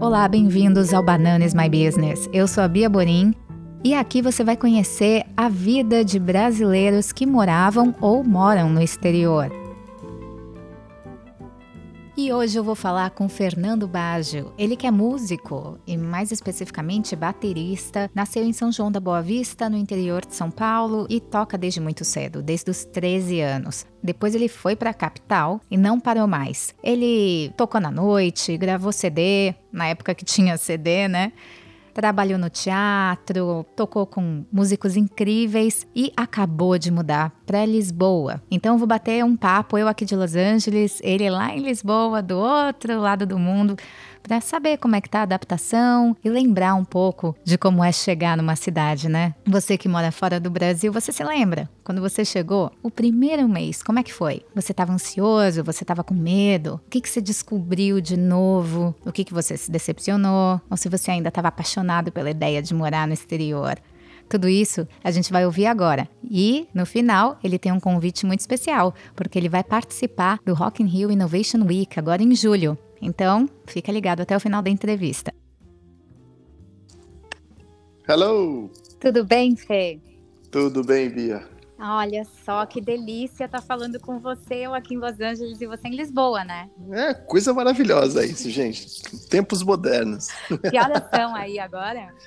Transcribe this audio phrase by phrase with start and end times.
[0.00, 2.28] Olá, bem-vindos ao Bananas My Business.
[2.32, 3.34] Eu sou a Bia Borim
[3.84, 9.57] e aqui você vai conhecer a vida de brasileiros que moravam ou moram no exterior.
[12.28, 14.52] E hoje eu vou falar com Fernando Baggio.
[14.58, 19.70] Ele que é músico e mais especificamente baterista, nasceu em São João da Boa Vista,
[19.70, 23.86] no interior de São Paulo e toca desde muito cedo, desde os 13 anos.
[24.02, 26.74] Depois ele foi para a capital e não parou mais.
[26.82, 31.32] Ele tocou na noite, gravou CD, na época que tinha CD, né?
[31.94, 38.42] trabalhou no teatro, tocou com músicos incríveis e acabou de mudar para Lisboa.
[38.50, 42.36] Então vou bater um papo eu aqui de Los Angeles, ele lá em Lisboa, do
[42.36, 43.74] outro lado do mundo,
[44.22, 47.90] para saber como é que tá a adaptação e lembrar um pouco de como é
[47.90, 49.34] chegar numa cidade, né?
[49.46, 51.70] Você que mora fora do Brasil, você se lembra?
[51.82, 54.44] Quando você chegou, o primeiro mês, como é que foi?
[54.54, 55.64] Você estava ansioso?
[55.64, 56.78] Você estava com medo?
[56.86, 58.94] O que, que você descobriu de novo?
[59.06, 60.60] O que, que você se decepcionou?
[60.68, 63.78] Ou se você ainda estava apaixonado pela ideia de morar no exterior?
[64.28, 66.08] Tudo isso a gente vai ouvir agora.
[66.22, 70.82] E, no final, ele tem um convite muito especial, porque ele vai participar do Rock
[70.82, 72.76] in Rio Innovation Week, agora em julho.
[73.00, 75.32] Então, fica ligado até o final da entrevista.
[78.06, 78.70] Hello!
[79.00, 80.00] Tudo bem, Fê?
[80.50, 81.46] Tudo bem, Bia.
[81.80, 85.66] Olha só que delícia estar tá falando com você, eu aqui em Los Angeles e
[85.66, 86.68] você em Lisboa, né?
[86.90, 89.00] É, coisa maravilhosa isso, gente.
[89.28, 90.26] Tempos modernos.
[90.70, 92.12] Que horas são aí agora?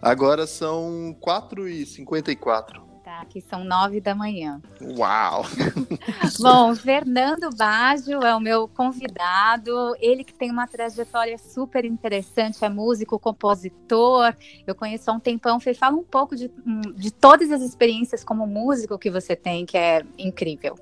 [0.00, 3.24] Agora são 4h54 tá?
[3.24, 4.60] Que são nove da manhã.
[4.80, 5.42] Uau!
[6.38, 9.96] Bom, Fernando Baggio é o meu convidado.
[9.98, 14.34] Ele que tem uma trajetória super interessante, é músico, compositor.
[14.66, 15.58] Eu conheço há um tempão.
[15.58, 16.50] Fê, fala um pouco de,
[16.96, 20.74] de todas as experiências como músico que você tem, que é incrível.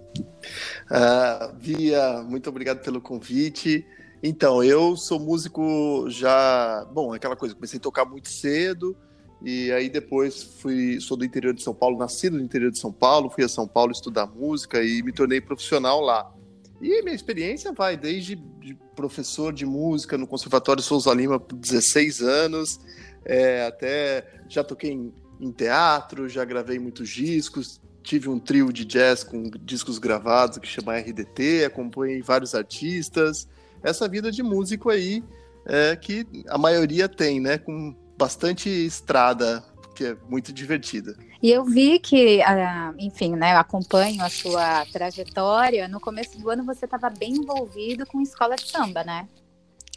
[0.90, 3.86] Uh, Via, muito obrigado pelo convite.
[4.22, 6.84] Então, eu sou músico já.
[6.92, 8.96] Bom, aquela coisa, comecei a tocar muito cedo.
[9.44, 12.92] E aí depois fui, sou do interior de São Paulo, nascido no interior de São
[12.92, 16.32] Paulo, fui a São Paulo estudar música e me tornei profissional lá.
[16.80, 22.20] E minha experiência vai desde de professor de música no Conservatório Souza Lima por 16
[22.20, 22.80] anos,
[23.24, 28.84] é, até já toquei em, em teatro, já gravei muitos discos, tive um trio de
[28.84, 33.48] jazz com discos gravados que chama RDT, acompanhei vários artistas.
[33.82, 35.22] Essa vida de músico aí
[35.66, 37.58] é, que a maioria tem, né?
[37.58, 39.62] Com bastante estrada,
[39.94, 41.16] que é muito divertida.
[41.42, 45.88] E eu vi que, ah, enfim, né, eu acompanho a sua trajetória.
[45.88, 49.28] No começo do ano você estava bem envolvido com escola de samba, né?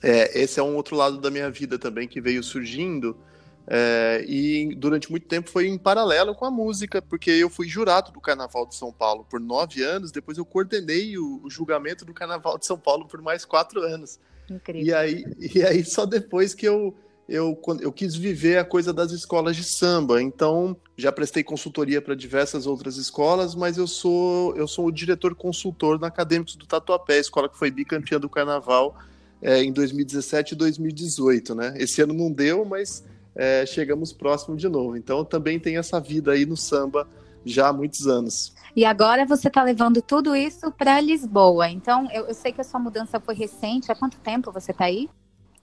[0.01, 3.17] É, esse é um outro lado da minha vida também que veio surgindo.
[3.71, 8.11] É, e durante muito tempo foi em paralelo com a música, porque eu fui jurado
[8.11, 12.13] do Carnaval de São Paulo por nove anos, depois eu coordenei o, o julgamento do
[12.13, 14.19] Carnaval de São Paulo por mais quatro anos.
[14.49, 14.83] Incrível.
[14.83, 16.95] E aí, e aí só depois que eu
[17.29, 20.21] eu, eu quis viver a coisa das escolas de samba.
[20.21, 25.35] Então, já prestei consultoria para diversas outras escolas, mas eu sou eu sou o diretor
[25.35, 28.97] consultor na Acadêmicos do Tatuapé, escola que foi bicampeã do Carnaval
[29.41, 31.73] é, em 2017 e 2018, né?
[31.77, 34.97] Esse ano não deu, mas é, chegamos próximo de novo.
[34.97, 37.07] Então, também tem essa vida aí no samba
[37.45, 38.53] já há muitos anos.
[38.75, 41.69] E agora você está levando tudo isso para Lisboa.
[41.69, 43.91] Então, eu, eu sei que a sua mudança foi recente.
[43.91, 45.09] Há quanto tempo você está aí?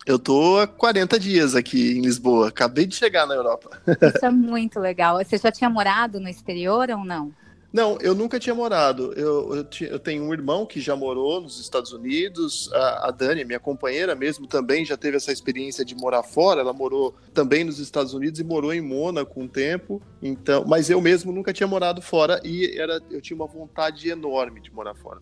[0.06, 2.46] Eu tô há 40 dias aqui em Lisboa.
[2.46, 3.70] Acabei de chegar na Europa.
[4.14, 5.18] Isso é muito legal.
[5.18, 7.34] Você já tinha morado no exterior ou não?
[7.72, 9.12] Não, eu nunca tinha morado.
[9.14, 12.72] Eu, eu, eu, tenho um irmão que já morou nos Estados Unidos.
[12.72, 16.60] A, a, Dani, minha companheira mesmo, também já teve essa experiência de morar fora.
[16.60, 20.00] Ela morou também nos Estados Unidos e morou em Mônaco um tempo.
[20.22, 24.60] Então, mas eu mesmo nunca tinha morado fora e era, eu tinha uma vontade enorme
[24.60, 25.20] de morar fora.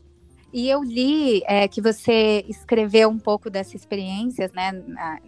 [0.54, 4.70] E eu li é, que você escreveu um pouco dessa experiência, né,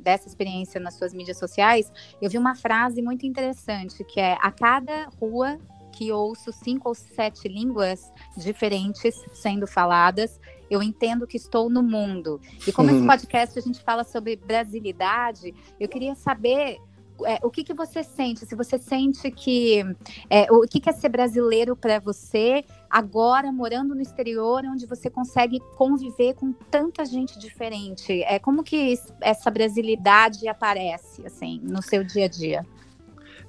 [0.00, 1.92] dessa experiência nas suas mídias sociais.
[2.22, 5.58] Eu vi uma frase muito interessante que é: a cada rua
[5.90, 10.38] que ouço cinco ou sete línguas diferentes sendo faladas,
[10.70, 12.40] eu entendo que estou no mundo.
[12.64, 16.78] E como esse podcast a gente fala sobre brasilidade, eu queria saber
[17.24, 18.44] é, o que, que você sente?
[18.44, 19.82] Se você sente que
[20.28, 25.10] é, o que, que é ser brasileiro para você agora morando no exterior, onde você
[25.10, 28.22] consegue conviver com tanta gente diferente?
[28.22, 32.66] É como que essa brasilidade aparece assim no seu dia a dia?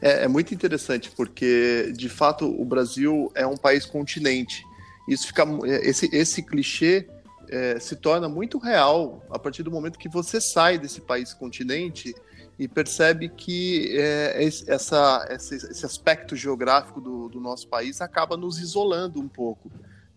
[0.01, 4.63] É, é muito interessante porque de fato o Brasil é um país continente.
[5.07, 5.43] Isso fica
[5.83, 7.07] esse esse clichê
[7.49, 12.13] é, se torna muito real a partir do momento que você sai desse país continente
[12.59, 18.59] e percebe que é, essa, esse, esse, aspecto geográfico do, do, nosso país acaba nos
[18.59, 19.69] isolando um pouco.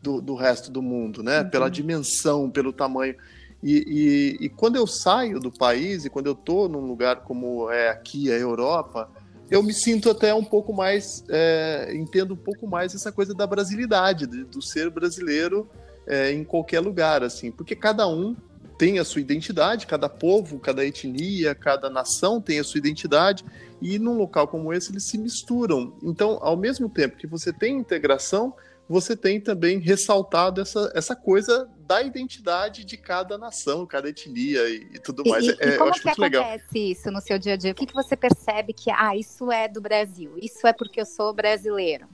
[0.03, 1.43] do, do resto do mundo, né?
[1.43, 1.51] Uhum.
[1.51, 3.15] Pela dimensão, pelo tamanho.
[3.63, 7.71] E, e, e, quando eu saio do país e quando eu estou num lugar como
[7.71, 9.11] é aqui a Europa,
[9.51, 13.47] eu me sinto até um pouco mais, é, entendo um pouco mais essa coisa da
[13.47, 15.69] brasilidade, de, do ser brasileiro
[16.07, 18.35] é, em qualquer lugar, assim, porque cada um
[18.81, 23.45] tem a sua identidade, cada povo, cada etnia, cada nação tem a sua identidade,
[23.79, 25.95] e num local como esse eles se misturam.
[26.03, 28.55] Então, ao mesmo tempo que você tem integração,
[28.89, 34.89] você tem também ressaltado essa, essa coisa da identidade de cada nação, cada etnia e,
[34.95, 35.45] e tudo mais.
[35.45, 36.59] E, é, e como que acontece legal.
[36.75, 37.73] isso no seu dia a dia?
[37.73, 41.07] O que, que você percebe que, ah, isso é do Brasil, isso é porque eu
[41.07, 42.09] sou brasileiro?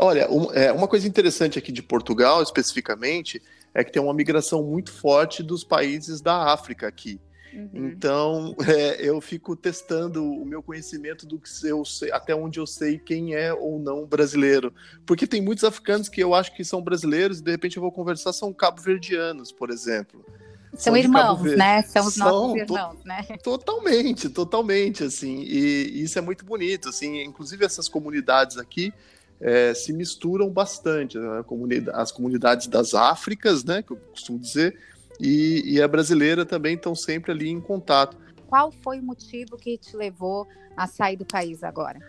[0.00, 3.42] Olha, um, é, uma coisa interessante aqui de Portugal, especificamente,
[3.74, 7.20] é que tem uma migração muito forte dos países da África aqui.
[7.52, 7.88] Uhum.
[7.88, 12.66] Então, é, eu fico testando o meu conhecimento do que eu sei, até onde eu
[12.66, 14.72] sei quem é ou não brasileiro.
[15.04, 17.92] Porque tem muitos africanos que eu acho que são brasileiros e de repente eu vou
[17.92, 20.24] conversar, são cabo-verdianos, por exemplo.
[20.72, 21.82] São, são irmãos, né?
[21.82, 23.22] São os são, nossos irmãos, to né?
[23.42, 25.40] Totalmente, totalmente, assim.
[25.42, 27.20] E, e, isso é muito bonito, assim.
[27.22, 28.92] Inclusive essas comunidades aqui
[29.40, 31.18] é, se misturam bastante.
[31.18, 31.44] Né?
[31.92, 33.82] As comunidades das Áfricas, né?
[33.82, 34.78] Que eu costumo dizer,
[35.18, 38.16] e, e a brasileira também estão sempre ali em contato.
[38.46, 40.46] Qual foi o motivo que te levou
[40.76, 42.00] a sair do país agora?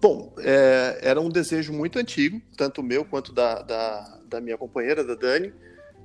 [0.00, 5.02] Bom, é, era um desejo muito antigo, tanto meu quanto da, da, da minha companheira,
[5.02, 5.52] da Dani,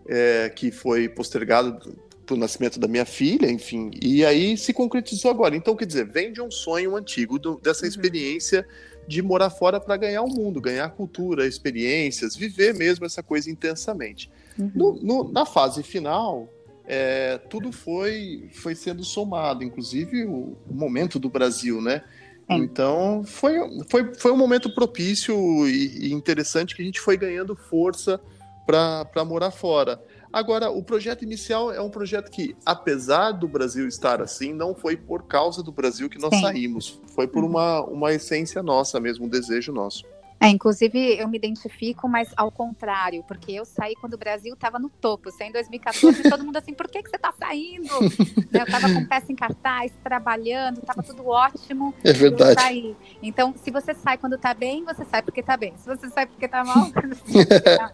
[0.07, 1.95] é, que foi postergado
[2.25, 5.55] para o nascimento da minha filha, enfim, e aí se concretizou agora.
[5.55, 7.87] Então, quer dizer, vem de um sonho antigo, do, dessa uhum.
[9.07, 14.29] De morar fora para ganhar o mundo, ganhar cultura, experiências, viver mesmo essa coisa intensamente.
[14.57, 14.71] Uhum.
[14.73, 16.49] No, no, na fase final,
[16.85, 22.03] é, tudo foi, foi sendo somado, inclusive o, o momento do Brasil, né?
[22.47, 22.55] É.
[22.55, 23.55] Então foi,
[23.89, 25.35] foi, foi um momento propício
[25.67, 28.19] e, e interessante que a gente foi ganhando força
[28.65, 30.01] para morar fora.
[30.33, 34.97] Agora, o projeto inicial é um projeto que, apesar do Brasil estar assim, não foi
[34.97, 36.41] por causa do Brasil que nós Sim.
[36.41, 36.99] saímos.
[37.13, 37.51] Foi por uhum.
[37.51, 40.03] uma, uma essência nossa mesmo, um desejo nosso.
[40.43, 44.77] É, inclusive eu me identifico, mas ao contrário, porque eu saí quando o Brasil estava
[44.77, 45.31] no topo.
[45.31, 48.01] Saí em 2014 e todo mundo assim, por que, que você está saindo?
[48.51, 51.93] né, eu estava com peça em cartaz, trabalhando, estava tudo ótimo.
[52.03, 52.59] É verdade.
[52.59, 52.93] saí.
[53.21, 55.73] Então, se você sai quando está bem, você sai porque está bem.
[55.77, 56.91] Se você sai porque está mal,
[57.25, 57.93] você tá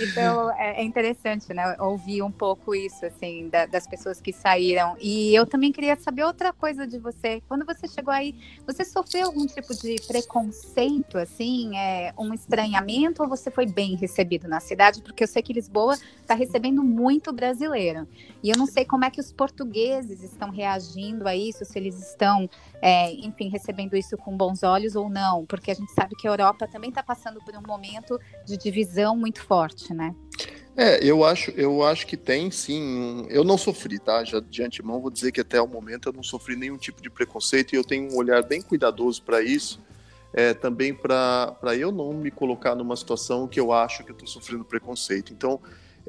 [0.00, 1.76] Então, é, é, interessante, né?
[1.80, 4.96] Ouvir um pouco isso, assim, da, das pessoas que saíram.
[5.00, 7.42] E eu também queria saber outra coisa de você.
[7.48, 8.34] Quando você chegou aí,
[8.66, 11.16] você sofreu algum tipo de preconceito,
[11.70, 11.76] assim?
[11.76, 15.02] é, um estranhamento ou você foi bem recebido na cidade?
[15.02, 18.06] Porque eu sei que Lisboa está recebendo muito brasileiro.
[18.42, 21.98] E eu não sei como é que os portugueses estão reagindo a isso, se eles
[22.00, 22.48] estão,
[22.82, 25.44] é, enfim, recebendo isso com bons olhos ou não.
[25.46, 29.16] Porque a gente sabe que a Europa também está passando por um momento de divisão
[29.16, 30.14] muito forte, né?
[30.76, 33.26] É, eu acho, eu acho que tem sim.
[33.28, 34.24] Eu não sofri, tá?
[34.24, 37.10] Já de antemão vou dizer que até o momento eu não sofri nenhum tipo de
[37.10, 39.80] preconceito e eu tenho um olhar bem cuidadoso para isso
[40.32, 44.28] é, também para eu não me colocar numa situação que eu acho que eu estou
[44.28, 45.32] sofrendo preconceito.
[45.32, 45.60] Então,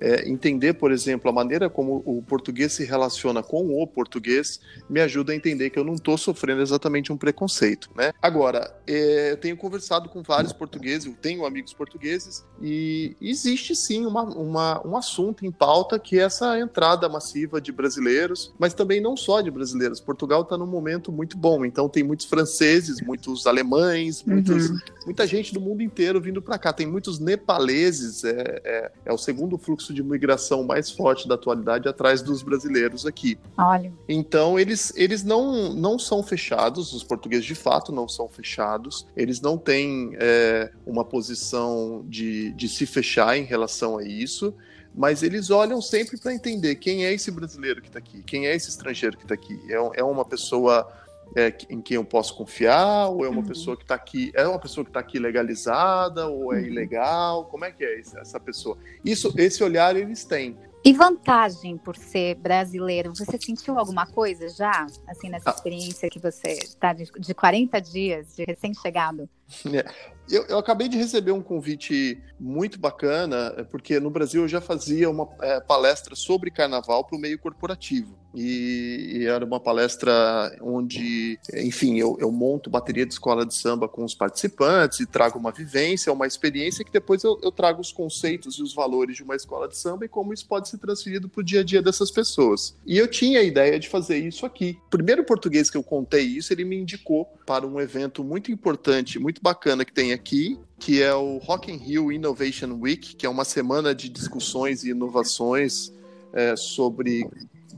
[0.01, 4.59] é, entender, por exemplo, a maneira como o português se relaciona com o português
[4.89, 8.11] me ajuda a entender que eu não estou sofrendo exatamente um preconceito, né?
[8.19, 14.05] Agora, é, eu tenho conversado com vários portugueses, eu tenho amigos portugueses e existe sim
[14.05, 18.99] uma, uma, um assunto em pauta que é essa entrada massiva de brasileiros, mas também
[18.99, 19.99] não só de brasileiros.
[19.99, 24.79] Portugal está num momento muito bom, então tem muitos franceses, muitos alemães, muitos, uhum.
[25.05, 26.73] muita gente do mundo inteiro vindo para cá.
[26.73, 31.35] Tem muitos nepaleses, é, é, é o segundo fluxo fluxo de migração mais forte da
[31.35, 33.37] atualidade atrás dos brasileiros aqui.
[33.57, 33.93] Olha.
[34.07, 39.41] Então, eles, eles não, não são fechados, os portugueses de fato não são fechados, eles
[39.41, 44.53] não têm é, uma posição de, de se fechar em relação a isso
[44.93, 48.53] mas eles olham sempre para entender quem é esse brasileiro que está aqui, quem é
[48.53, 49.57] esse estrangeiro que está aqui.
[49.69, 50.85] É, é uma pessoa
[51.35, 53.45] é, em quem eu posso confiar, ou é uma uhum.
[53.45, 56.65] pessoa que está aqui, é uma pessoa que está aqui legalizada, ou é uhum.
[56.65, 57.45] ilegal?
[57.45, 58.77] Como é que é essa pessoa?
[59.03, 60.57] Isso, esse olhar eles têm.
[60.83, 63.13] E vantagem por ser brasileiro?
[63.15, 65.53] Você sentiu alguma coisa já, assim, nessa ah.
[65.53, 69.29] experiência que você está de, de 40 dias, de recém-chegado?
[69.73, 70.11] É.
[70.29, 74.61] Eu, eu, acabei de receber um convite muito bacana, é, porque no Brasil eu já
[74.61, 78.17] fazia uma é, palestra sobre carnaval para o meio corporativo.
[78.33, 83.89] E, e, era uma palestra onde, enfim, eu, eu, monto bateria de escola de samba
[83.89, 87.91] com os participantes e trago uma vivência, uma experiência que depois eu, eu trago os
[87.91, 91.27] conceitos e os valores de uma escola de samba e como isso pode ser transferido
[91.27, 92.73] para o dia a dia dessas pessoas.
[92.85, 94.77] E eu tinha a ideia de fazer isso aqui.
[94.87, 99.19] O primeiro português que eu contei isso, ele me indicou para um evento muito importante,
[99.19, 103.25] muito muito bacana que tem aqui, que é o Rock in Rio Innovation Week, que
[103.25, 105.91] é uma semana de discussões e inovações
[106.31, 107.27] é, sobre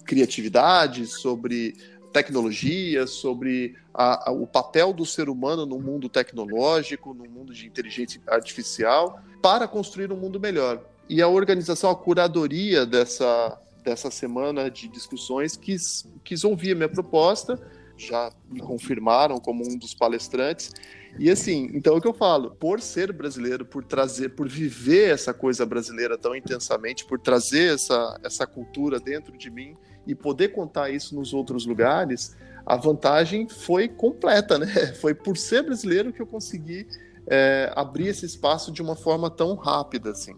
[0.05, 1.75] criatividade, sobre
[2.11, 7.65] tecnologia, sobre a, a, o papel do ser humano no mundo tecnológico, no mundo de
[7.65, 10.83] inteligência artificial, para construir um mundo melhor.
[11.09, 16.89] E a organização, a curadoria dessa, dessa semana de discussões quis, quis ouvir a minha
[16.89, 17.59] proposta,
[17.97, 20.71] já me confirmaram como um dos palestrantes.
[21.19, 25.11] E assim, então é o que eu falo, por ser brasileiro, por trazer, por viver
[25.11, 29.77] essa coisa brasileira tão intensamente, por trazer essa, essa cultura dentro de mim
[30.07, 34.67] e poder contar isso nos outros lugares, a vantagem foi completa, né?
[34.99, 36.87] Foi por ser brasileiro que eu consegui
[37.27, 40.35] é, abrir esse espaço de uma forma tão rápida, assim.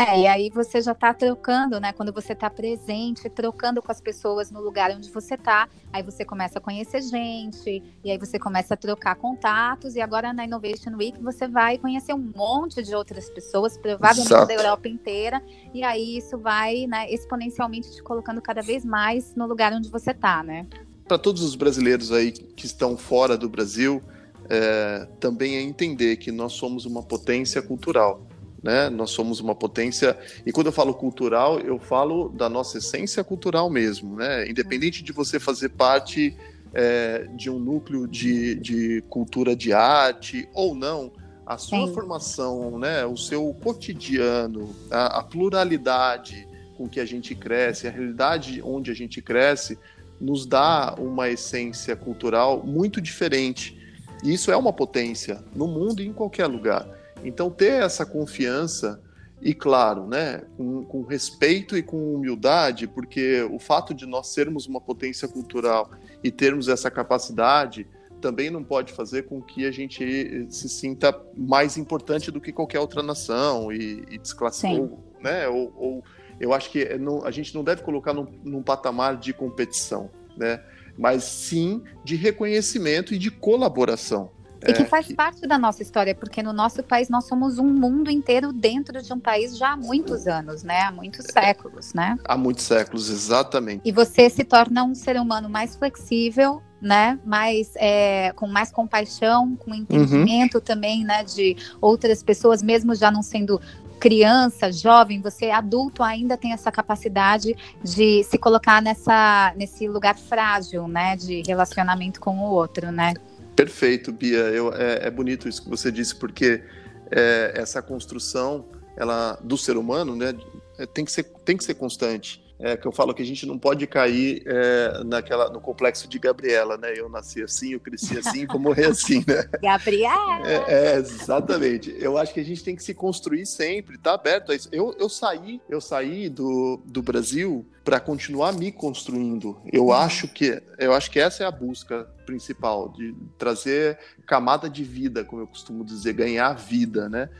[0.00, 1.92] É, e aí você já está trocando, né?
[1.92, 6.24] Quando você está presente, trocando com as pessoas no lugar onde você está, aí você
[6.24, 10.96] começa a conhecer gente, e aí você começa a trocar contatos, e agora na Innovation
[10.96, 14.46] Week você vai conhecer um monte de outras pessoas, provavelmente Exato.
[14.46, 15.42] da Europa inteira,
[15.74, 20.12] e aí isso vai né, exponencialmente te colocando cada vez mais no lugar onde você
[20.12, 20.66] está, né?
[21.06, 24.02] Para todos os brasileiros aí que estão fora do Brasil,
[24.48, 28.29] é, também é entender que nós somos uma potência cultural
[28.62, 28.90] né?
[28.90, 33.70] Nós somos uma potência e quando eu falo cultural, eu falo da nossa essência cultural
[33.70, 34.48] mesmo, né?
[34.48, 36.36] Independente de você fazer parte
[36.74, 41.10] é, de um núcleo de, de cultura de arte ou não,
[41.46, 41.94] a sua Sim.
[41.94, 43.04] formação, né?
[43.06, 48.94] O seu cotidiano, a, a pluralidade com que a gente cresce, a realidade onde a
[48.94, 49.78] gente cresce,
[50.20, 53.78] nos dá uma essência cultural muito diferente.
[54.22, 56.86] E isso é uma potência no mundo e em qualquer lugar.
[57.24, 59.00] Então, ter essa confiança
[59.42, 64.66] e, claro, né, com, com, respeito e com humildade, porque o fato de nós sermos
[64.66, 65.90] uma potência cultural
[66.22, 67.86] e termos essa capacidade
[68.20, 72.78] também não pode fazer com que a gente se sinta mais importante do que qualquer
[72.78, 75.48] outra nação e, e desclassificar, né?
[75.48, 76.04] Ou, ou,
[76.38, 80.62] eu acho que não, a gente não deve colocar num, num patamar de competição, né?
[80.98, 84.30] Mas sim de reconhecimento e de colaboração.
[84.66, 87.66] E que é, faz parte da nossa história, porque no nosso país nós somos um
[87.66, 90.82] mundo inteiro dentro de um país já há muitos anos, né?
[90.82, 92.16] Há muitos séculos, né?
[92.24, 93.82] Há muitos séculos, exatamente.
[93.84, 97.18] E você se torna um ser humano mais flexível, né?
[97.24, 100.60] Mais é, com mais compaixão, com entendimento uhum.
[100.60, 101.24] também, né?
[101.24, 103.60] De outras pessoas, mesmo já não sendo
[104.00, 110.16] criança, jovem, você é adulto ainda tem essa capacidade de se colocar nessa, nesse lugar
[110.16, 111.16] frágil, né?
[111.16, 113.12] De relacionamento com o outro, né?
[113.54, 114.38] Perfeito, Bia.
[114.38, 116.62] Eu, é, é, bonito isso que você disse, porque
[117.10, 118.66] é, essa construção
[118.96, 120.34] ela, do ser humano né,
[120.78, 123.46] é, tem, que ser, tem que ser constante é, que eu falo que a gente
[123.46, 126.92] não pode cair é, naquela, no complexo de Gabriela, né?
[126.94, 129.48] Eu nasci assim, eu cresci assim, vou morrer assim, né?
[129.62, 130.46] Gabriela!
[130.46, 131.94] É, é, exatamente.
[131.98, 134.68] Eu acho que a gente tem que se construir sempre, tá aberto a isso.
[134.70, 139.56] Eu, eu saí, eu saí do, do Brasil para continuar me construindo.
[139.72, 139.92] Eu uhum.
[139.92, 145.24] acho que eu acho que essa é a busca principal de trazer camada de vida,
[145.24, 147.30] como eu costumo dizer, ganhar vida, né?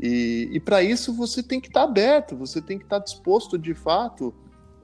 [0.00, 3.04] E, e para isso você tem que estar tá aberto, você tem que estar tá
[3.04, 4.32] disposto de fato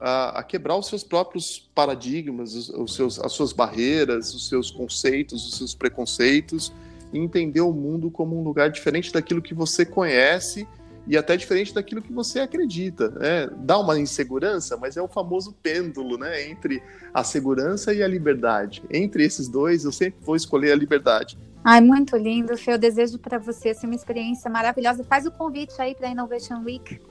[0.05, 4.69] a, a, quebrar os seus próprios paradigmas, os, os, seus, as suas barreiras, os seus
[4.69, 6.71] conceitos, os seus preconceitos,
[7.11, 10.67] e entender o mundo como um lugar diferente daquilo que você conhece
[11.07, 13.09] e até diferente daquilo que você acredita.
[13.09, 13.49] Né?
[13.57, 16.49] Dá uma insegurança, mas é o famoso pêndulo né?
[16.49, 18.83] entre a segurança e a liberdade.
[18.91, 21.35] Entre esses dois, eu sempre vou escolher a liberdade.
[21.63, 22.73] Ai, muito lindo, Fê.
[22.73, 25.03] Eu desejo para você ser uma experiência maravilhosa.
[25.03, 27.01] Faz o convite aí para a Innovation Week.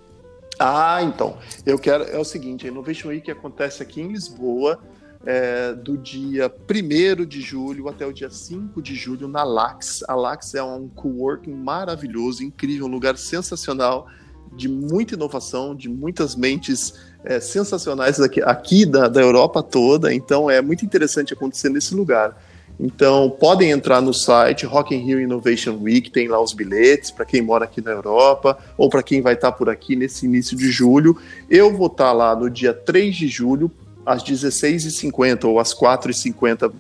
[0.59, 1.39] Ah, então.
[1.65, 2.05] Eu quero.
[2.05, 4.79] É o seguinte: a Innovation Week acontece aqui em Lisboa,
[5.27, 10.03] é, do dia 1 de julho até o dia 5 de julho na Lax.
[10.09, 14.07] A Lax é um coworking maravilhoso, incrível, um lugar sensacional,
[14.53, 16.95] de muita inovação, de muitas mentes
[17.25, 20.15] é, sensacionais aqui, aqui da, da Europa toda.
[20.15, 22.37] Então é muito interessante acontecer nesse lugar.
[22.79, 27.25] Então, podem entrar no site Rock in Rio Innovation Week, tem lá os bilhetes para
[27.25, 30.57] quem mora aqui na Europa ou para quem vai estar tá por aqui nesse início
[30.57, 31.17] de julho.
[31.49, 33.71] Eu vou estar tá lá no dia 3 de julho,
[34.05, 36.73] às 16h50 ou às 4h50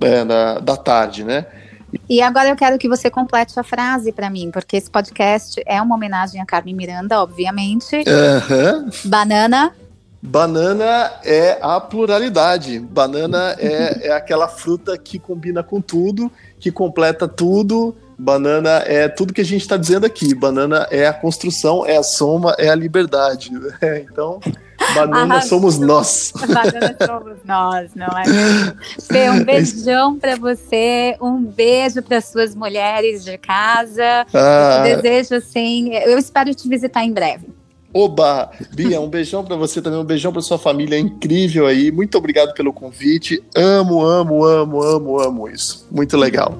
[0.00, 1.46] é, da, da tarde, né?
[2.08, 5.80] E agora eu quero que você complete a frase para mim, porque esse podcast é
[5.80, 7.96] uma homenagem a Carmen Miranda, obviamente.
[7.96, 8.90] Uhum.
[9.04, 9.72] Banana
[10.26, 12.80] Banana é a pluralidade.
[12.80, 17.94] Banana é, é aquela fruta que combina com tudo, que completa tudo.
[18.16, 20.34] Banana é tudo que a gente está dizendo aqui.
[20.34, 23.50] Banana é a construção, é a soma, é a liberdade.
[24.10, 24.40] Então,
[24.94, 26.32] Banana somos nós.
[26.34, 28.24] Banana somos nós, não é?
[29.02, 34.26] Fê, um beijão para você, um beijo para suas mulheres de casa.
[34.32, 34.84] Ah.
[34.86, 37.46] Eu desejo assim, eu espero te visitar em breve.
[37.94, 38.50] Oba!
[38.72, 41.92] Bia, um beijão para você também, um beijão para sua família incrível aí.
[41.92, 43.40] Muito obrigado pelo convite.
[43.54, 45.86] Amo, amo, amo, amo, amo isso.
[45.92, 46.58] Muito legal.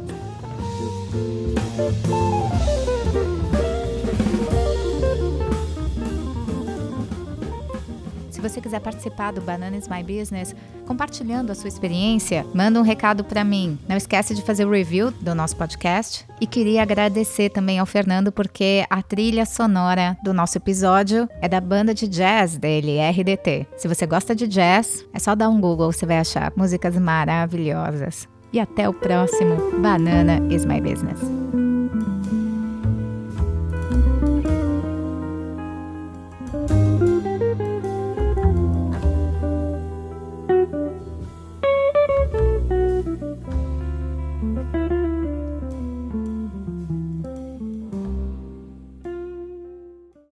[8.48, 10.54] Você quiser participar do Banana is My Business,
[10.86, 13.78] compartilhando a sua experiência, manda um recado para mim.
[13.88, 16.26] Não esquece de fazer o review do nosso podcast.
[16.40, 21.60] E queria agradecer também ao Fernando porque a trilha sonora do nosso episódio é da
[21.60, 23.66] banda de jazz dele, RDT.
[23.78, 28.28] Se você gosta de jazz, é só dar um Google, você vai achar músicas maravilhosas.
[28.52, 31.63] E até o próximo Banana is My Business.